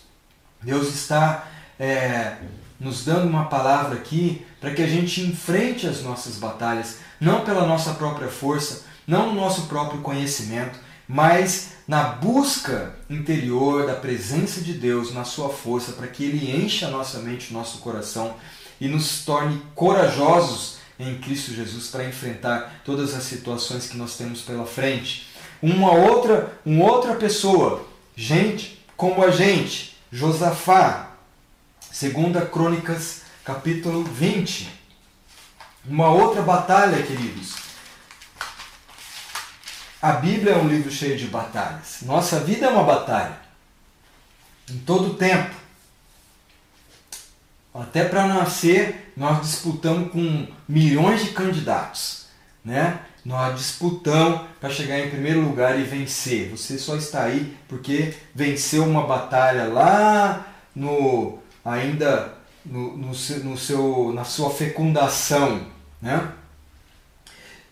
[0.61, 1.47] Deus está
[1.79, 2.37] é,
[2.79, 7.65] nos dando uma palavra aqui para que a gente enfrente as nossas batalhas, não pela
[7.65, 14.73] nossa própria força, não no nosso próprio conhecimento, mas na busca interior da presença de
[14.73, 18.35] Deus, na sua força, para que Ele encha a nossa mente, o nosso coração
[18.79, 24.41] e nos torne corajosos em Cristo Jesus para enfrentar todas as situações que nós temos
[24.41, 25.27] pela frente.
[25.61, 31.11] Uma outra, uma outra pessoa, gente como a gente, Josafá,
[31.91, 34.69] segunda Crônicas, capítulo 20.
[35.85, 37.67] Uma outra batalha, queridos
[40.01, 41.97] a Bíblia é um livro cheio de batalhas.
[42.03, 43.37] Nossa vida é uma batalha.
[44.69, 45.55] Em todo tempo.
[47.81, 52.25] Até para nascer, nós disputamos com milhões de candidatos.
[52.63, 52.99] Né?
[53.23, 56.49] Nós disputamos para chegar em primeiro lugar e vencer.
[56.49, 62.33] Você só está aí porque venceu uma batalha lá no ainda
[62.65, 65.61] no, no, no seu, na sua fecundação.
[66.01, 66.31] Né?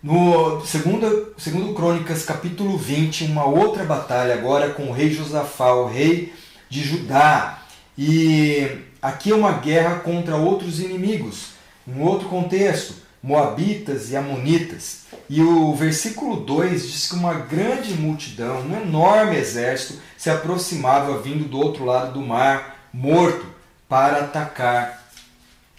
[0.04, 5.88] No segundo, segundo Crônicas, capítulo 20, uma outra batalha agora com o rei Josafá, o
[5.88, 6.34] rei
[6.70, 7.64] de Judá.
[7.98, 8.68] E
[9.06, 11.50] aqui é uma guerra contra outros inimigos,
[11.88, 15.02] um outro contexto, Moabitas e Amonitas.
[15.30, 21.48] E o versículo 2 diz que uma grande multidão, um enorme exército, se aproximava vindo
[21.48, 23.46] do outro lado do mar, morto,
[23.88, 25.04] para atacar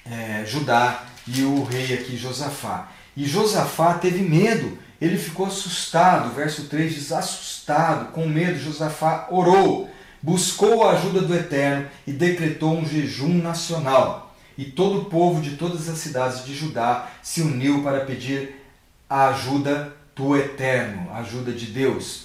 [0.08, 2.88] é, Judá e o rei aqui Josafá.
[3.16, 6.34] E Josafá teve medo, ele ficou assustado.
[6.34, 9.90] Verso 3 diz: assustado, com medo, Josafá orou,
[10.26, 14.34] buscou a ajuda do Eterno e decretou um jejum nacional.
[14.58, 18.60] E todo o povo de todas as cidades de Judá se uniu para pedir
[19.08, 22.24] a ajuda do Eterno, a ajuda de Deus.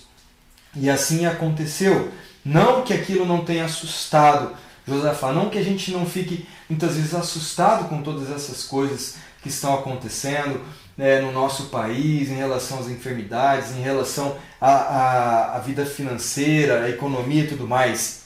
[0.75, 2.11] E assim aconteceu.
[2.43, 4.55] Não que aquilo não tenha assustado
[4.87, 9.49] Josafá, não que a gente não fique muitas vezes assustado com todas essas coisas que
[9.49, 10.59] estão acontecendo,
[11.01, 16.83] né, no nosso país, em relação às enfermidades, em relação à, à, à vida financeira,
[16.83, 18.25] à economia e tudo mais.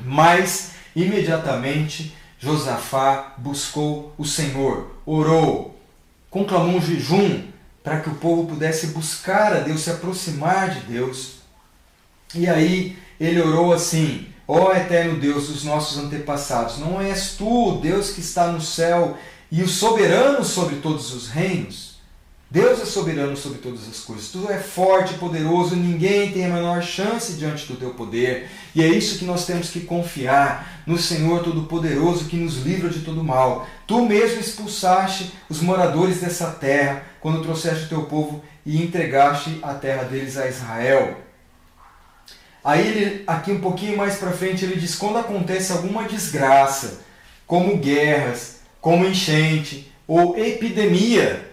[0.00, 5.78] Mas, imediatamente, Josafá buscou o Senhor, orou,
[6.30, 7.42] conclamou um jejum
[7.84, 11.40] para que o povo pudesse buscar a Deus, se aproximar de Deus.
[12.34, 17.74] E aí ele orou assim: Ó oh, eterno Deus dos nossos antepassados, não és tu,
[17.74, 19.18] o Deus que está no céu
[19.52, 21.87] e o soberano sobre todos os reinos?
[22.50, 24.28] Deus é soberano sobre todas as coisas.
[24.28, 28.48] Tu é forte e poderoso, ninguém tem a menor chance diante do teu poder.
[28.74, 33.00] E é isso que nós temos que confiar no Senhor Todo-Poderoso que nos livra de
[33.00, 33.66] todo mal.
[33.86, 39.74] Tu mesmo expulsaste os moradores dessa terra quando trouxeste o teu povo e entregaste a
[39.74, 41.18] terra deles a Israel.
[42.64, 47.00] Aí ele, aqui um pouquinho mais para frente ele diz quando acontece alguma desgraça,
[47.46, 51.47] como guerras, como enchente ou epidemia,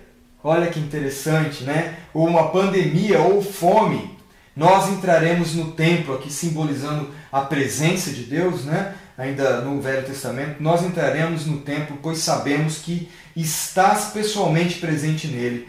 [0.48, 1.96] Olha que interessante, né?
[2.14, 4.16] Ou uma pandemia ou fome.
[4.56, 8.94] Nós entraremos no templo, aqui simbolizando a presença de Deus, né?
[9.18, 15.68] Ainda no Velho Testamento, nós entraremos no templo, pois sabemos que estás pessoalmente presente nele.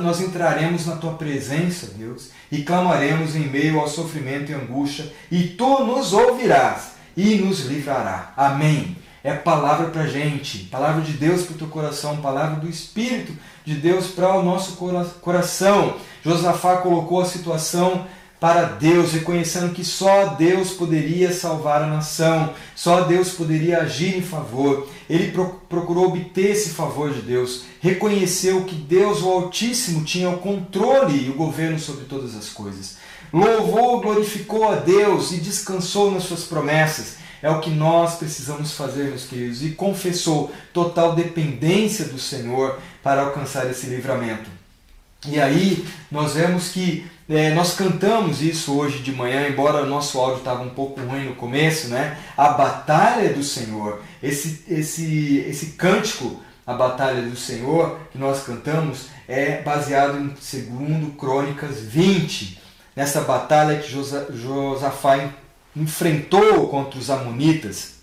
[0.00, 5.48] Nós entraremos na tua presença, Deus, e clamaremos em meio ao sofrimento e angústia, e
[5.48, 8.32] tu nos ouvirás e nos livrará.
[8.38, 13.32] Amém é palavra para gente, palavra de Deus para o teu coração, palavra do Espírito
[13.64, 14.76] de Deus para o nosso
[15.20, 15.96] coração.
[16.22, 18.06] Josafá colocou a situação
[18.44, 24.22] para Deus, reconhecendo que só Deus poderia salvar a nação, só Deus poderia agir em
[24.22, 24.86] favor.
[25.08, 25.32] Ele
[25.68, 31.30] procurou obter esse favor de Deus, reconheceu que Deus, o Altíssimo, tinha o controle e
[31.30, 32.98] o governo sobre todas as coisas.
[33.32, 37.23] Louvou, glorificou a Deus e descansou nas suas promessas.
[37.44, 43.20] É o que nós precisamos fazer, meus queridos, e confessou total dependência do Senhor para
[43.20, 44.48] alcançar esse livramento.
[45.28, 50.18] E aí nós vemos que é, nós cantamos isso hoje de manhã, embora o nosso
[50.18, 52.16] áudio estava um pouco ruim no começo, né?
[52.34, 59.08] A batalha do Senhor, esse, esse, esse cântico, a batalha do Senhor, que nós cantamos,
[59.28, 62.58] é baseado em 2 Crônicas 20.
[62.96, 63.90] Nessa batalha que
[64.32, 65.18] Josafá
[65.76, 67.94] enfrentou contra os Amonitas.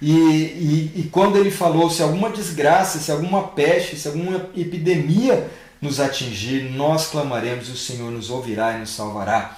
[0.00, 5.50] E, e, e quando ele falou: se alguma desgraça, se alguma peste, se alguma epidemia
[5.80, 9.56] nos atingir, nós clamaremos e o Senhor nos ouvirá e nos salvará.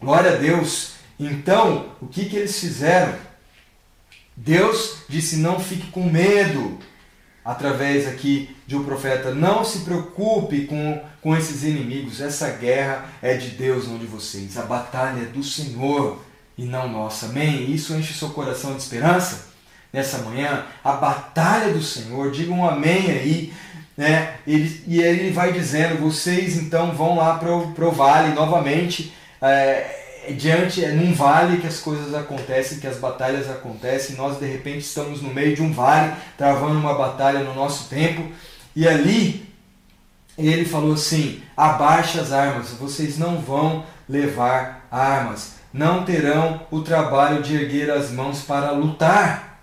[0.00, 0.92] Glória a Deus!
[1.18, 3.14] Então, o que, que eles fizeram?
[4.36, 6.78] Deus disse: não fique com medo,
[7.46, 13.34] através aqui de um profeta, não se preocupe com, com esses inimigos, essa guerra é
[13.34, 16.20] de Deus, não de vocês, a batalha é do Senhor
[16.58, 17.26] e não nossa.
[17.26, 17.70] Amém?
[17.70, 19.46] Isso enche seu coração de esperança
[19.92, 23.52] nessa manhã, a batalha do Senhor, digam um amém aí,
[23.96, 24.34] né?
[24.44, 30.84] Ele, e ele vai dizendo: vocês então vão lá para o vale novamente, é, diante,
[30.84, 34.16] é num vale que as coisas acontecem, que as batalhas acontecem.
[34.16, 38.30] Nós de repente estamos no meio de um vale, travando uma batalha no nosso tempo,
[38.74, 39.48] e ali
[40.36, 47.42] ele falou assim: abaixe as armas, vocês não vão levar armas, não terão o trabalho
[47.42, 49.60] de erguer as mãos para lutar.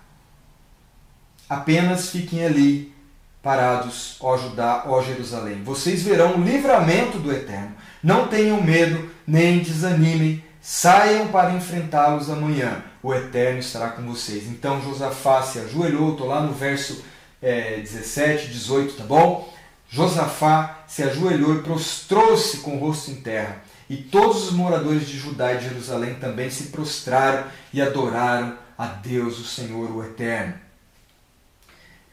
[1.48, 2.94] Apenas fiquem ali
[3.42, 5.62] parados, ó Judá, ó Jerusalém.
[5.62, 7.74] Vocês verão o livramento do Eterno.
[8.02, 10.42] Não tenham medo, nem desanimem.
[10.66, 12.82] Saiam para enfrentá-los amanhã.
[13.02, 14.46] O Eterno estará com vocês.
[14.46, 17.04] Então Josafá se ajoelhou, estou lá no verso
[17.42, 19.52] é, 17, 18, tá bom?
[19.90, 23.62] Josafá se ajoelhou e prostrou-se com o rosto em terra.
[23.90, 28.86] E todos os moradores de Judá e de Jerusalém também se prostraram e adoraram a
[28.86, 30.54] Deus, o Senhor, o Eterno.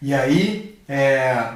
[0.01, 1.53] E aí é,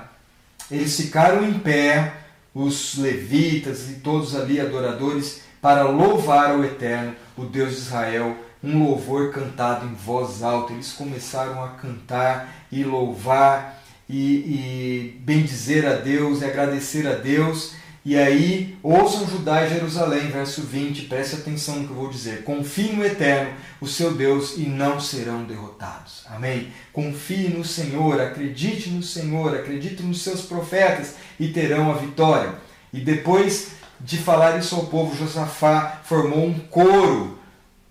[0.71, 2.13] eles ficaram em pé,
[2.53, 8.83] os levitas e todos ali adoradores, para louvar o Eterno, o Deus de Israel, um
[8.83, 10.73] louvor cantado em voz alta.
[10.73, 17.73] Eles começaram a cantar e louvar e, e bendizer a Deus e agradecer a Deus
[18.05, 22.43] e aí, ouçam Judá e Jerusalém, verso 20, preste atenção no que eu vou dizer.
[22.43, 23.51] Confie no Eterno,
[23.81, 26.23] o seu Deus, e não serão derrotados.
[26.27, 26.71] Amém?
[26.93, 32.53] Confie no Senhor, acredite no Senhor, acredite nos seus profetas e terão a vitória.
[32.93, 37.39] E depois de falar isso ao povo, Josafá formou um coro,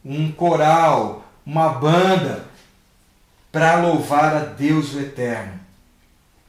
[0.04, 2.46] um coral, uma banda
[3.50, 5.60] para louvar a Deus o Eterno.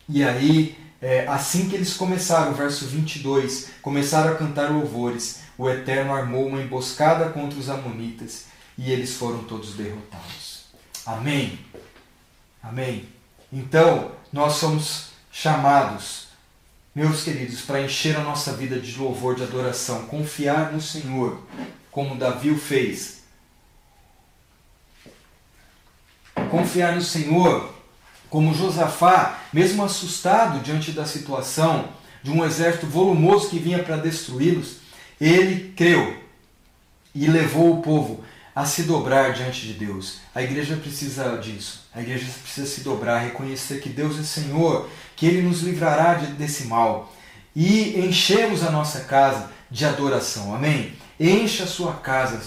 [0.08, 6.14] E aí é, assim que eles começaram, verso 22, começaram a cantar louvores, o Eterno
[6.14, 10.66] armou uma emboscada contra os Amonitas e eles foram todos derrotados.
[11.06, 11.60] Amém.
[12.64, 13.08] Amém.
[13.54, 16.25] Então, nós somos chamados,
[16.96, 21.42] meus queridos, para encher a nossa vida de louvor, de adoração, confiar no Senhor,
[21.92, 23.24] como Davi o fez.
[26.50, 27.76] Confiar no Senhor
[28.30, 31.90] como Josafá, mesmo assustado diante da situação
[32.24, 34.78] de um exército volumoso que vinha para destruí-los,
[35.20, 36.18] ele creu
[37.14, 38.24] e levou o povo
[38.56, 40.20] a se dobrar diante de Deus.
[40.34, 41.86] A igreja precisa disso.
[41.94, 46.66] A igreja precisa se dobrar, reconhecer que Deus é Senhor, que Ele nos livrará desse
[46.66, 47.14] mal
[47.56, 50.54] e enchemos a nossa casa de adoração.
[50.54, 50.94] Amém?
[51.20, 52.42] Encha a sua casa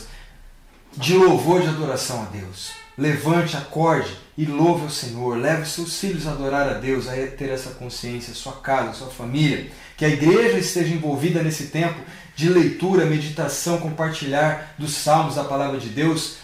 [0.96, 2.72] de louvor de adoração a Deus.
[2.96, 5.38] Levante, acorde e louve o Senhor.
[5.38, 9.70] Leve seus filhos a adorar a Deus, a ter essa consciência, sua casa, sua família.
[9.96, 12.00] Que a igreja esteja envolvida nesse tempo
[12.34, 16.36] de leitura, meditação, compartilhar dos salmos, da palavra de Deus,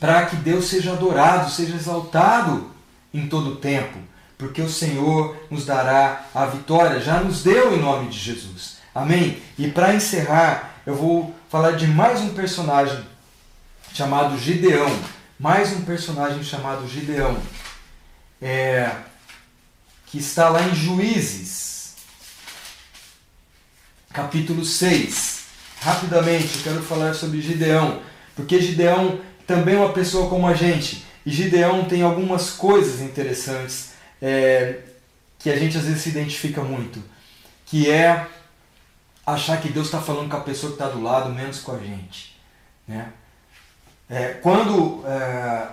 [0.00, 2.70] para que Deus seja adorado, seja exaltado
[3.12, 3.98] em todo o tempo,
[4.38, 8.78] porque o Senhor nos dará a vitória, já nos deu em nome de Jesus.
[8.94, 9.42] Amém?
[9.58, 13.04] E para encerrar, eu vou falar de mais um personagem
[13.92, 14.88] chamado Gideão
[15.38, 17.40] mais um personagem chamado Gideão,
[18.42, 18.90] é,
[20.06, 21.94] que está lá em Juízes,
[24.12, 25.44] capítulo 6.
[25.80, 28.02] Rapidamente, eu quero falar sobre Gideão,
[28.34, 33.90] porque Gideão também é uma pessoa como a gente, e Gideão tem algumas coisas interessantes
[34.20, 34.80] é,
[35.38, 37.02] que a gente às vezes se identifica muito,
[37.66, 38.26] que é
[39.24, 41.78] achar que Deus está falando com a pessoa que está do lado, menos com a
[41.78, 42.36] gente.
[42.86, 43.12] Né?
[44.08, 45.68] É, quando é,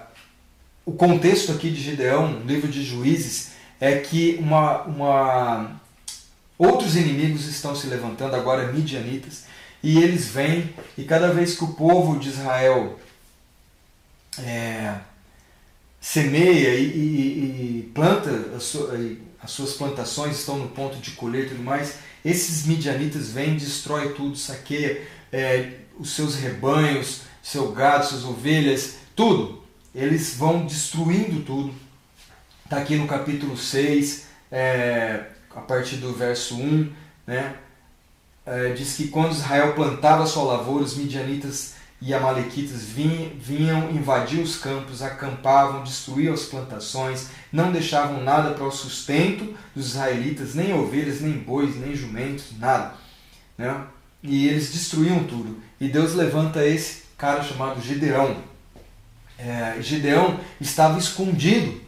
[0.86, 5.82] o contexto aqui de Gideão, no livro de Juízes, é que uma, uma,
[6.58, 9.46] outros inimigos estão se levantando, agora midianitas,
[9.82, 13.00] e eles vêm, e cada vez que o povo de Israel
[14.40, 14.96] é,
[16.06, 21.46] semeia e, e, e planta as, suas, as suas plantações, estão no ponto de colher
[21.46, 25.02] e tudo mais, esses midianitas vêm, destrói tudo, saqueia
[25.34, 29.64] é, os seus rebanhos, seu gado, suas ovelhas, tudo.
[29.96, 31.74] Eles vão destruindo tudo.
[32.64, 35.26] Está aqui no capítulo 6, é,
[35.56, 36.94] a partir do verso 1,
[37.26, 37.56] né?
[38.46, 44.42] É, diz que quando Israel plantava sua lavoura, os midianitas e amalequitas vinham, vinham invadir
[44.42, 50.74] os campos, acampavam, destruíam as plantações, não deixavam nada para o sustento dos israelitas, nem
[50.74, 52.94] ovelhas, nem bois, nem jumentos, nada.
[53.58, 53.82] Né?
[54.22, 55.60] E eles destruíam tudo.
[55.80, 58.38] E Deus levanta esse cara chamado Gideão.
[59.38, 61.82] É, Gideão estava escondido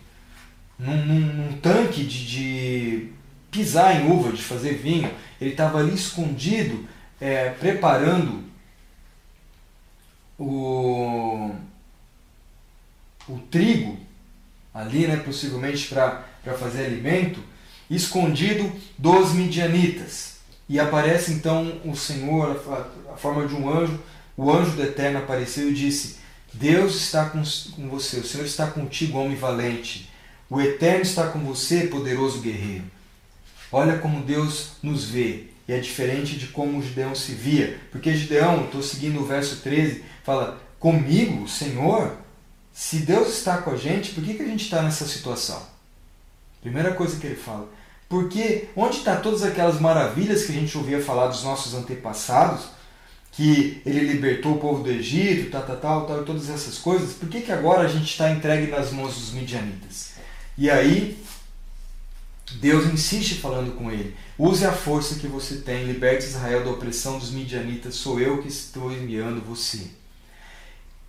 [0.78, 3.10] num, num, num tanque de, de,
[3.50, 5.12] pisar em uva, de fazer vinho.
[5.40, 6.88] Ele estava ali escondido,
[7.20, 8.47] é, preparando
[10.38, 11.52] o,
[13.28, 13.98] o trigo,
[14.74, 16.24] ali, né, possivelmente para
[16.60, 17.40] fazer alimento,
[17.90, 20.38] escondido dos midianitas.
[20.70, 24.00] E aparece então o Senhor, a, a forma de um anjo,
[24.36, 26.18] o anjo do Eterno apareceu e disse:
[26.54, 27.42] Deus está com,
[27.76, 30.10] com você, o Senhor está contigo, homem valente.
[30.50, 32.86] O Eterno está com você, poderoso guerreiro.
[33.72, 35.46] Olha como Deus nos vê.
[35.68, 37.78] E é diferente de como Gideão se via.
[37.92, 42.18] Porque Gideão, estou seguindo o verso 13, fala: Comigo, Senhor,
[42.74, 45.62] se Deus está com a gente, por que, que a gente está nessa situação?
[46.62, 47.70] Primeira coisa que ele fala.
[48.10, 52.66] Porque onde está todas aquelas maravilhas que a gente ouvia falar dos nossos antepassados,
[53.32, 57.30] que ele libertou o povo do Egito, tal, tal, tal, tal todas essas coisas, por
[57.30, 60.14] que, que agora a gente está entregue nas mãos dos midianitas?
[60.58, 61.18] E aí,
[62.56, 67.18] Deus insiste falando com ele: use a força que você tem, liberte Israel da opressão
[67.18, 69.88] dos midianitas, sou eu que estou enviando você.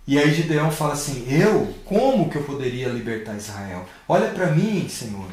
[0.09, 1.71] E aí Gideão fala assim: Eu?
[1.85, 3.87] Como que eu poderia libertar Israel?
[4.07, 5.29] Olha para mim, Senhor.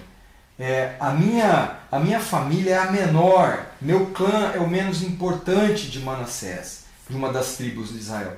[0.59, 5.91] É, a, minha, a minha família é a menor, meu clã é o menos importante
[5.91, 8.37] de Manassés, de uma das tribos de Israel.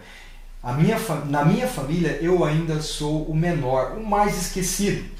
[0.63, 5.11] A minha, na minha família eu ainda sou o menor, o mais esquecido.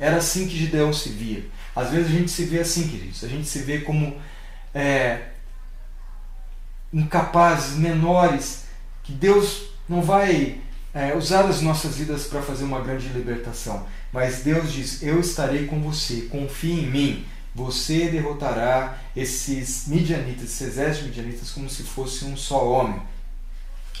[0.00, 1.44] Era assim que Gideão se via.
[1.76, 3.22] Às vezes a gente se vê assim, queridos.
[3.22, 4.16] A gente se vê como
[4.74, 5.20] é,
[6.90, 8.64] incapazes, menores,
[9.02, 10.58] que Deus não vai
[10.94, 13.86] é, usar as nossas vidas para fazer uma grande libertação.
[14.12, 17.24] Mas Deus diz: Eu estarei com você, confie em mim.
[17.54, 23.02] Você derrotará esses midianitas, esses exércitos midianitas, como se fosse um só homem.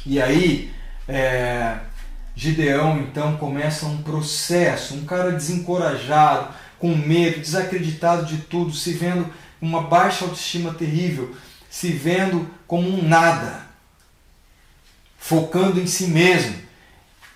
[0.06, 0.72] E aí,
[1.06, 1.78] é,
[2.34, 9.30] Gideão então começa um processo, um cara desencorajado, com medo, desacreditado de tudo, se vendo
[9.60, 11.34] uma baixa autoestima terrível,
[11.70, 13.66] se vendo como um nada,
[15.22, 16.56] focando em si mesmo,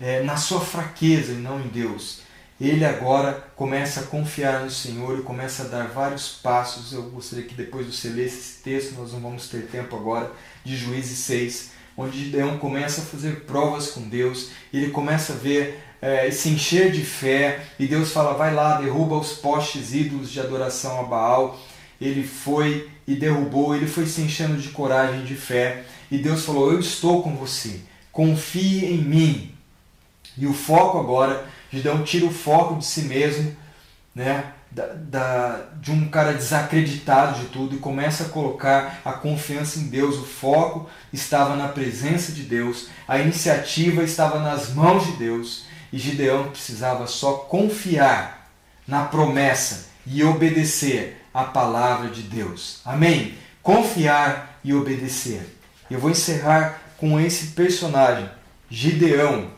[0.01, 2.20] é, na sua fraqueza e não em Deus.
[2.61, 6.93] Ele agora começa a confiar no Senhor e começa a dar vários passos.
[6.93, 10.32] Eu gostaria que depois você lesse esse texto, nós não vamos ter tempo agora,
[10.64, 15.80] de Juízes 6, onde Gideão começa a fazer provas com Deus, ele começa a ver
[16.03, 20.41] é, se encher de fé, e Deus fala: vai lá, derruba os postes ídolos de
[20.41, 21.59] adoração a Baal.
[22.01, 26.72] Ele foi e derrubou, ele foi se enchendo de coragem, de fé, e Deus falou:
[26.72, 27.80] Eu estou com você,
[28.12, 29.54] confie em mim.
[30.38, 33.57] E o foco agora, Gideão tira o foco de si mesmo,
[34.14, 34.52] né?
[34.70, 39.84] Da, da, de um cara desacreditado de tudo e começa a colocar a confiança em
[39.84, 40.16] Deus.
[40.16, 45.98] O foco estava na presença de Deus, a iniciativa estava nas mãos de Deus e
[45.98, 48.50] Gideão precisava só confiar
[48.86, 52.80] na promessa e obedecer a palavra de Deus.
[52.84, 53.34] Amém?
[53.62, 55.55] Confiar e obedecer.
[55.91, 58.28] Eu vou encerrar com esse personagem,
[58.68, 59.51] Gideão,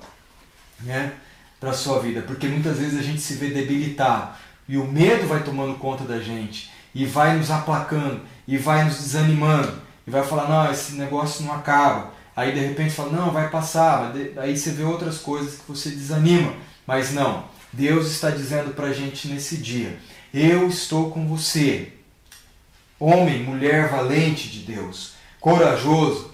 [0.81, 1.13] né,
[1.61, 4.37] para sua vida, porque muitas vezes a gente se vê debilitado
[4.69, 8.99] e o medo vai tomando conta da gente e vai nos aplacando e vai nos
[8.99, 9.73] desanimando
[10.07, 12.13] e vai falar: não, esse negócio não acaba.
[12.37, 14.13] Aí de repente fala, não, vai passar.
[14.37, 16.55] Aí você vê outras coisas que você desanima.
[16.87, 19.99] Mas não, Deus está dizendo para a gente nesse dia:
[20.33, 21.93] Eu estou com você.
[23.01, 25.15] Homem, mulher valente de Deus,
[25.49, 26.31] corajoso.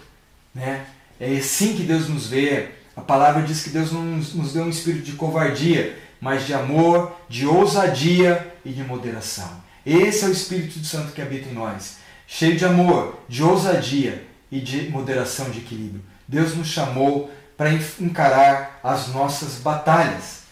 [0.54, 0.84] Né?
[1.20, 2.70] É assim que Deus nos vê.
[2.96, 7.12] A palavra diz que Deus não nos deu um espírito de covardia, mas de amor,
[7.28, 9.62] de ousadia e de moderação.
[9.84, 11.98] Esse é o Espírito Santo que habita em nós.
[12.26, 16.02] cheio de amor, de ousadia e de moderação de equilíbrio.
[16.26, 20.44] Deus nos chamou para encarar as nossas batalhas.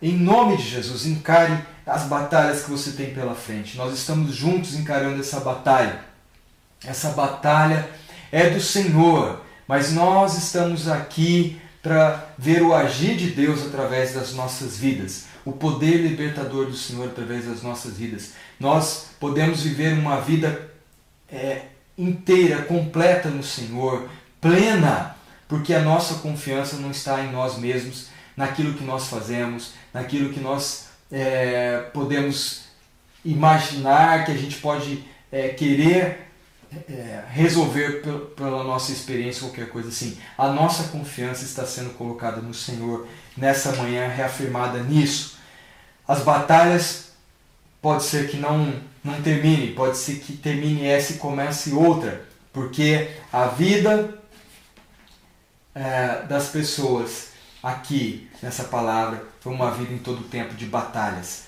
[0.00, 3.76] Em nome de Jesus, encare as batalhas que você tem pela frente.
[3.76, 6.00] Nós estamos juntos encarando essa batalha.
[6.82, 7.90] Essa batalha
[8.32, 14.34] é do Senhor, mas nós estamos aqui para ver o agir de Deus através das
[14.34, 18.32] nossas vidas, o poder libertador do Senhor através das nossas vidas.
[18.58, 20.70] Nós podemos viver uma vida
[21.28, 21.62] é,
[21.96, 24.08] inteira, completa no Senhor,
[24.40, 25.16] plena,
[25.48, 30.40] porque a nossa confiança não está em nós mesmos, naquilo que nós fazemos, naquilo que
[30.40, 32.62] nós é, podemos
[33.24, 36.29] imaginar, que a gente pode é, querer
[36.88, 38.02] é, resolver
[38.36, 40.18] pela nossa experiência, qualquer coisa assim.
[40.38, 45.38] A nossa confiança está sendo colocada no Senhor nessa manhã, reafirmada nisso.
[46.06, 47.10] As batalhas
[47.82, 53.10] pode ser que não, não termine, pode ser que termine essa e comece outra, porque
[53.32, 54.20] a vida
[55.74, 57.30] é, das pessoas
[57.62, 61.44] aqui nessa palavra foi uma vida em todo tempo de batalhas.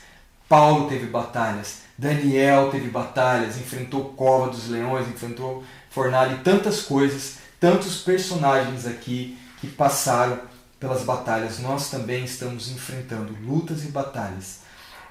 [0.48, 7.36] Paulo teve batalhas, Daniel teve batalhas, enfrentou cova dos leões, enfrentou fornalha e tantas coisas,
[7.60, 10.40] tantos personagens aqui que passaram
[10.80, 11.60] pelas batalhas.
[11.60, 14.62] Nós também estamos enfrentando lutas e batalhas.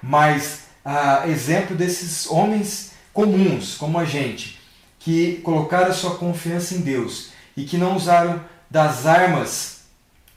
[0.04, 4.60] Mas ah, exemplo desses homens comuns, como a gente,
[5.00, 9.84] que colocaram a sua confiança em Deus e que não usaram das armas,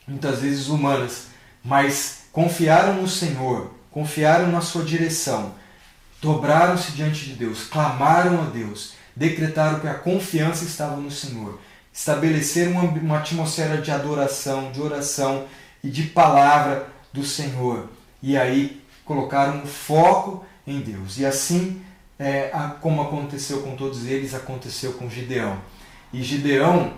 [0.06, 1.26] muitas vezes humanas,
[1.64, 5.52] mas confiaram no Senhor, confiaram na sua direção,
[6.24, 11.60] dobraram-se diante de Deus, clamaram a Deus, decretaram que a confiança estava no Senhor,
[11.92, 15.44] estabeleceram uma, uma atmosfera de adoração, de oração
[15.82, 17.90] e de palavra do Senhor.
[18.22, 21.18] E aí colocaram o foco em Deus.
[21.18, 21.82] E assim,
[22.18, 22.50] é,
[22.80, 25.58] como aconteceu com todos eles, aconteceu com Gideão.
[26.10, 26.94] E Gideão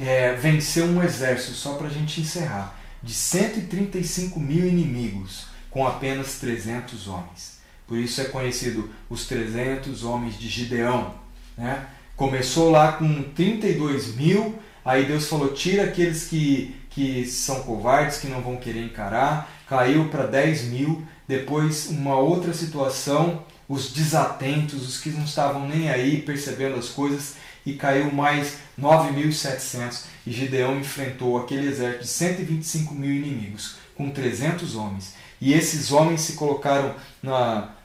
[0.00, 6.38] é, venceu um exército, só para a gente encerrar, de 135 mil inimigos com apenas
[6.38, 7.59] 300 homens.
[7.90, 11.12] Por isso é conhecido os 300 homens de Gideão.
[11.58, 11.86] Né?
[12.14, 18.28] Começou lá com 32 mil, aí Deus falou: tira aqueles que, que são covardes, que
[18.28, 25.00] não vão querer encarar, caiu para 10 mil, depois, uma outra situação, os desatentos, os
[25.00, 27.34] que não estavam nem aí percebendo as coisas,
[27.66, 30.04] e caiu mais 9.700.
[30.24, 35.14] E Gideão enfrentou aquele exército de 125 mil inimigos, com 300 homens.
[35.40, 37.79] E esses homens se colocaram na,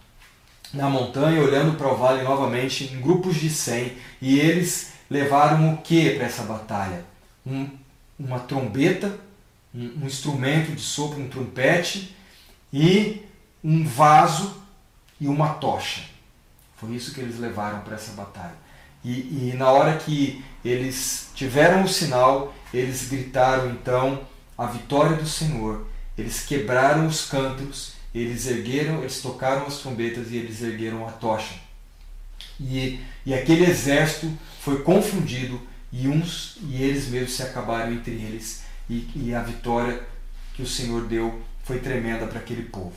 [0.75, 5.77] na montanha, olhando para o vale novamente, em grupos de 100, e eles levaram o
[5.77, 7.05] que para essa batalha?
[7.45, 7.69] Um,
[8.19, 9.17] uma trombeta,
[9.73, 12.15] um, um instrumento de sopro, um trompete,
[12.71, 13.23] e
[13.63, 14.61] um vaso
[15.19, 16.01] e uma tocha.
[16.75, 18.55] Foi isso que eles levaram para essa batalha.
[19.03, 24.21] E, e, na hora que eles tiveram o sinal, eles gritaram então
[24.57, 25.87] a vitória do Senhor.
[26.17, 31.55] Eles quebraram os cântaros, eles ergueram, eles tocaram as trombetas e eles ergueram a tocha.
[32.59, 35.61] E, e aquele exército foi confundido
[35.91, 38.63] e uns e eles mesmos se acabaram entre eles.
[38.89, 40.01] E, e a vitória
[40.53, 42.95] que o Senhor deu foi tremenda para aquele povo.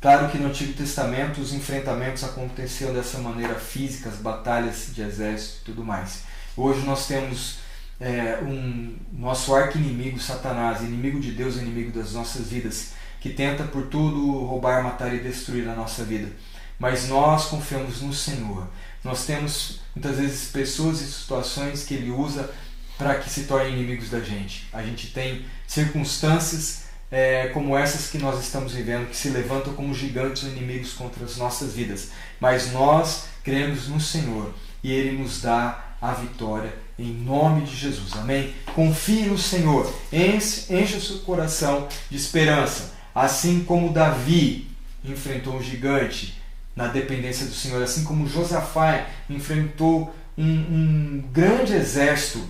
[0.00, 5.58] Claro que no Antigo Testamento os enfrentamentos aconteciam dessa maneira física, as batalhas de exército
[5.60, 6.22] e tudo mais.
[6.56, 7.58] Hoje nós temos
[8.00, 13.86] é, um nosso arqui-inimigo, Satanás, inimigo de Deus, inimigo das nossas vidas, que tenta por
[13.86, 16.30] tudo roubar, matar e destruir a nossa vida.
[16.78, 18.66] Mas nós confiamos no Senhor.
[19.04, 22.50] Nós temos muitas vezes pessoas e situações que Ele usa
[22.96, 24.68] para que se tornem inimigos da gente.
[24.72, 29.94] A gente tem circunstâncias é, como essas que nós estamos vivendo, que se levantam como
[29.94, 32.10] gigantes inimigos contra as nossas vidas.
[32.38, 38.12] Mas nós cremos no Senhor e Ele nos dá a vitória em nome de Jesus.
[38.14, 38.54] Amém?
[38.74, 42.99] Confie no Senhor, enche, enche o seu coração de esperança.
[43.14, 44.68] Assim como Davi
[45.04, 46.40] enfrentou um gigante
[46.74, 52.42] na dependência do Senhor, assim como Josafá enfrentou um, um grande exército.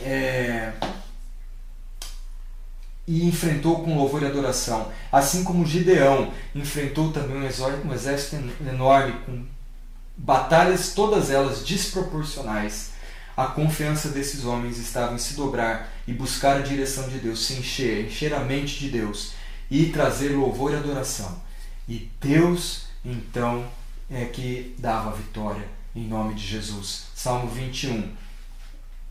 [0.00, 0.72] É,
[3.06, 4.90] e enfrentou com louvor e adoração.
[5.12, 8.36] Assim como Gideão enfrentou também um exército
[8.66, 9.44] enorme, com
[10.16, 12.92] batalhas todas elas desproporcionais.
[13.36, 17.54] A confiança desses homens estava em se dobrar e buscar a direção de Deus, se
[17.54, 19.33] encher, encher a mente de Deus
[19.70, 21.42] e trazer louvor e adoração.
[21.88, 23.66] E Deus, então,
[24.10, 27.06] é que dava a vitória em nome de Jesus.
[27.14, 28.10] Salmo 21.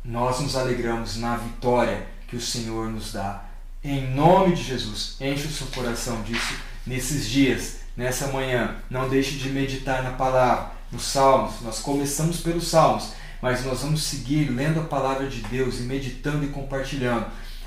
[0.03, 3.45] Nós nos alegramos na vitória que o Senhor nos dá
[3.83, 6.55] em nome de Jesus, enche o seu coração disso
[6.87, 8.77] nesses dias, nessa manhã.
[8.89, 14.03] Não deixe de meditar na palavra, nos Salmos, nós começamos pelos Salmos, mas nós vamos
[14.03, 17.25] seguir lendo a palavra de Deus e meditando e compartilhando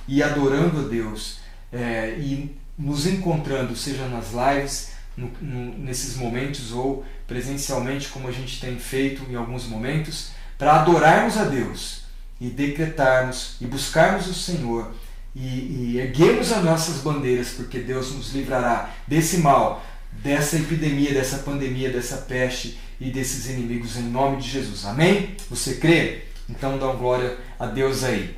[0.09, 6.72] e adorando a Deus é, e nos encontrando, seja nas lives, no, no, nesses momentos
[6.72, 12.03] ou presencialmente, como a gente tem feito em alguns momentos, para adorarmos a Deus
[12.41, 14.95] e decretarmos e buscarmos o Senhor
[15.35, 21.39] e, e erguermos as nossas bandeiras, porque Deus nos livrará desse mal, dessa epidemia, dessa
[21.39, 24.85] pandemia, dessa peste e desses inimigos em nome de Jesus.
[24.85, 25.37] Amém?
[25.51, 26.24] Você crê?
[26.49, 28.37] Então dá glória a Deus aí.